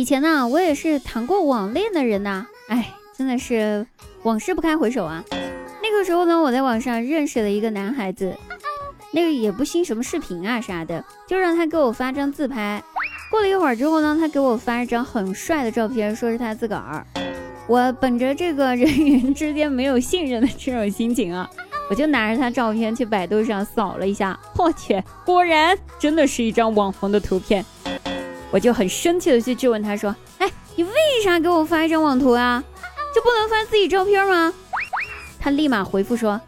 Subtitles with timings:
[0.00, 3.86] 以前呢，我也是谈过网恋的人呐，哎，真的是
[4.22, 5.22] 往事不堪回首啊。
[5.82, 8.34] 那个时候呢，我在网上认识了一个男孩子，
[9.12, 12.82] 那个也不兴什么视频啊啥的，就让他给我发张自拍。
[13.30, 17.06] 过了一会儿之后呢，他给我发一张很帅的照片，说是他自个儿。
[17.66, 21.46] 我本着这个人与人之间没有信任的这种心情啊，
[21.90, 27.62] 我就拿着他照片去百度上扫了一下，我去，果然真的是一张网红的图片。
[28.50, 32.62] 我就很生气的去质问他说：“哎，你为啥给我发一张网图啊？
[33.14, 34.52] 就不能发自己照片吗？”
[35.38, 36.40] 他立马回复说：“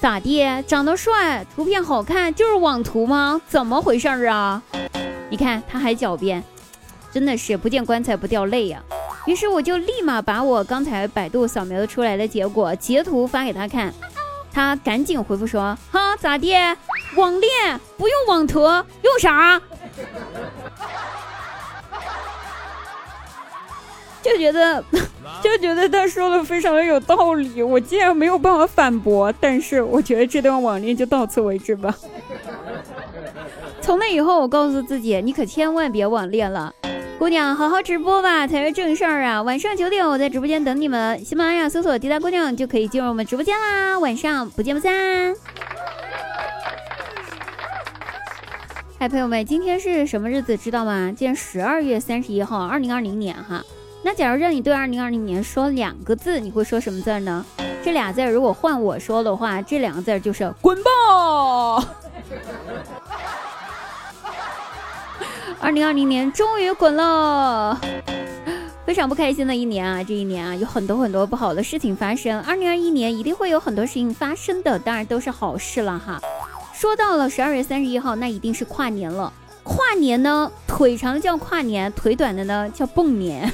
[0.00, 0.44] 咋地？
[0.66, 3.40] 长得帅，图片好看，就是网图吗？
[3.48, 4.62] 怎么回事啊？”
[5.28, 6.42] 你看他还狡辩，
[7.12, 8.82] 真的是不见棺材不掉泪呀。
[9.26, 13.92] 于是我就立马把我刚才百度扫描出来的结果截图发给他看，
[14.52, 16.54] 他赶紧回复说：“哈，咋地？
[17.16, 19.60] 网恋不用网图，用啥？”
[24.22, 24.84] 就觉得，
[25.42, 29.32] 就觉得他说的非常的有道理，我竟然没有办法反驳。
[29.40, 31.94] 但是我觉得这段网恋就到此为止吧。
[33.80, 36.72] 从那以后，我告诉自己，你可千万别网恋了，
[37.18, 39.42] 姑娘，好好直播吧才是正事儿啊！
[39.42, 41.24] 晚上九点，我在直播间等你们。
[41.24, 43.98] 喜马拉雅搜索“滴答姑娘”就可以进入我们直播间啦。
[43.98, 45.34] 晚上不见不散。
[48.98, 50.58] 嗨，朋友们，今天是什么日子？
[50.58, 51.12] 知道吗？
[51.16, 53.64] 今天十二月三十一号，二零二零年哈。
[54.02, 57.44] 那假如让你对二零二零年说两个字，你会说什么字呢？
[57.82, 60.90] 这俩字如果换我说的话，这两个字就是滚吧！
[65.60, 67.78] 二零二零年终于滚了，
[68.86, 70.02] 非常不开心的一年啊！
[70.02, 72.40] 这一年啊，有很多很多不好的事情发生。
[72.40, 76.18] 二零二一年一定会有很多事情发生的，当然都是好事了哈。
[76.72, 79.30] 说到了十二月三十一号，那一定是跨年了。
[79.62, 83.52] 跨年呢，腿长叫跨年，腿短的呢叫蹦年。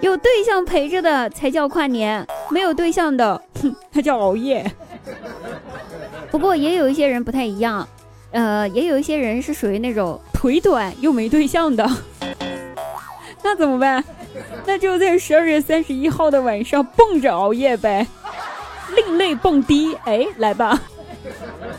[0.00, 4.64] 有对象陪着的才叫跨年，没有对象的，哼，他叫熬夜。
[6.30, 7.86] 不过也有一些人不太一样，
[8.30, 11.88] 呃，也有一些人是属于那种 腿短又没对象的，
[13.42, 14.04] 那怎么办？
[14.66, 18.06] 那就在十二月三十一号的晚上蹦着熬夜呗，
[18.94, 20.80] 另类蹦迪，哎，来吧。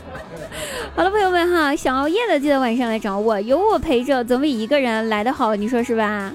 [0.94, 6.32] 好了，朋友们哈，想熬夜的记得晚上来找我，有我陪着，总比一个人来的好，你说是吧？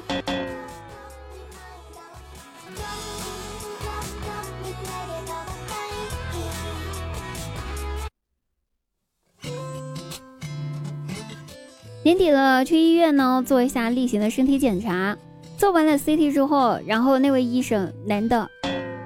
[12.06, 15.18] 年底了，去医院呢做一下例行的身体检查。
[15.58, 18.48] 做完了 CT 之后，然后那位医生男的，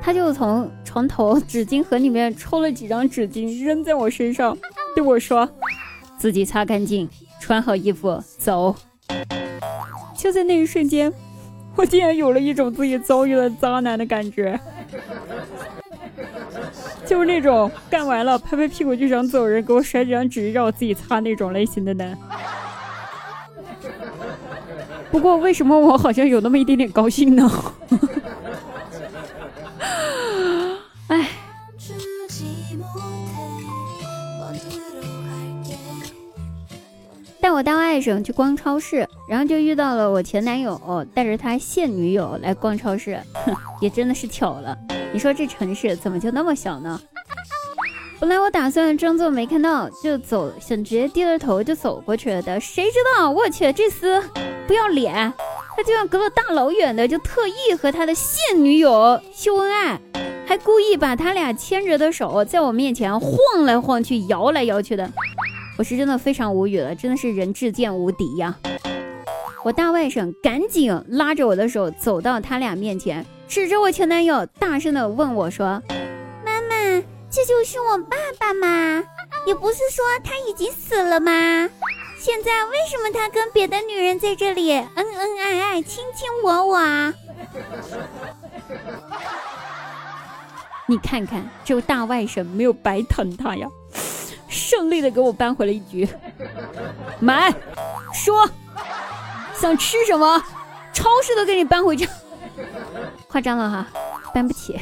[0.01, 4.57] 他就从床头纸巾盒里面抽了几张纸巾扔在我身上，
[4.97, 5.49] 对我说
[6.19, 7.07] ：“自己擦干净，
[7.39, 8.75] 穿好衣服走。”
[10.13, 11.09] 就在那一瞬间，
[11.77, 14.59] 我竟然有了一种自己遭遇了渣男的感觉，
[17.05, 22.17] 就是那种干完了拍拍屁股就想走人，给我甩几张纸让我自己擦那种类型的男。
[25.11, 27.49] 不过，为什么我好像有那么一点点高兴呢？
[31.07, 31.27] 哎，
[37.41, 40.79] 带我大外甥去逛超市，然后就遇到了我前男友
[41.13, 44.77] 带着他现女友来逛超市，哼，也真的是巧了。
[45.11, 47.01] 你说这城市怎么就那么小呢？
[48.19, 54.21] 本来我打算装作没看到就走，想直接低着头就走过去了的，谁知道我去这厮
[54.69, 55.33] 不要脸，
[55.75, 59.99] 他居然隔了大老远的就特意和他的现女友秀恩爱，
[60.45, 65.11] 还故意把他俩牵着的手在我面前晃来晃去、摇来摇去的，
[65.75, 68.55] 我是真的非常无语了，真的是人至贱无敌呀！
[69.63, 75.81] 我大外甥赶紧拉着我的手走到他俩面前，指着我前男友大声的问我说。
[76.45, 79.03] 妈妈这就是我爸爸吗？
[79.47, 81.67] 你不是说他已经死了吗？
[82.19, 87.13] 现在为什么他跟别的女人在这里恩恩爱爱、卿卿我我啊？
[90.85, 93.67] 你看看，这位大外甥没有白疼他呀，
[94.49, 96.07] 胜利的给我扳回了一局。
[97.19, 97.53] 买，
[98.13, 98.49] 说，
[99.55, 100.43] 想吃什么？
[100.91, 102.05] 超市都给你搬回去。
[103.29, 103.87] 夸张了哈，
[104.33, 104.77] 搬不起。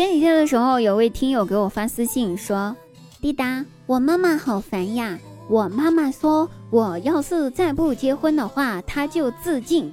[0.00, 2.74] 前几天的时候，有位听友给我发私信说
[3.20, 5.18] ：“滴答，我妈妈好烦呀！
[5.46, 9.92] 我妈妈说我要是再不结婚的话，她就自尽，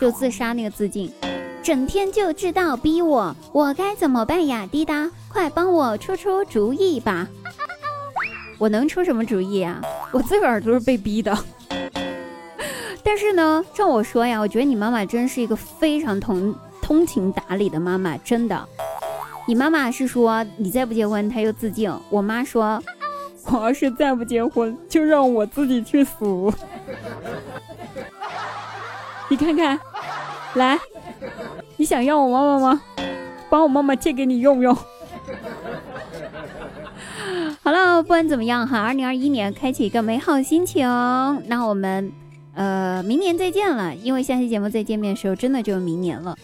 [0.00, 1.08] 就自杀那个自尽。
[1.62, 4.68] 整天就知道逼我，我该怎么办呀？
[4.72, 7.28] 滴答，快帮我出出主意吧！
[8.58, 9.80] 我能出什么主意啊？
[10.10, 11.38] 我自个儿都是被逼的。
[13.04, 16.52] 但是呢，照我说呀，我觉得你妈妈真是一个非常通
[16.82, 18.68] 通情达理的妈妈，真的。
[19.48, 21.90] 你妈妈是说你再不结婚，她就自尽。
[22.10, 22.78] 我妈说，
[23.46, 26.12] 我要是再不结婚，就让我自己去死。
[29.30, 29.80] 你看看，
[30.56, 30.78] 来，
[31.78, 32.82] 你想要我妈妈吗？
[33.48, 34.76] 把我妈妈借给你用用。
[37.64, 40.86] 好了，不管怎么样哈，二零二一年开启一个美好心情。
[41.46, 42.12] 那我们，
[42.54, 46.36] 呃，明年再见了，因为下期节目再见面的时候，真的就是明年了。